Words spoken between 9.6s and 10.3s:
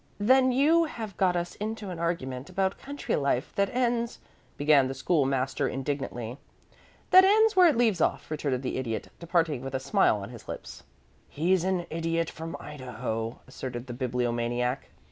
with a smile